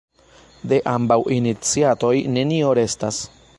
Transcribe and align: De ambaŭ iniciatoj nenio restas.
De 0.71 0.79
ambaŭ 0.93 1.17
iniciatoj 1.37 2.13
nenio 2.39 2.75
restas. 2.83 3.25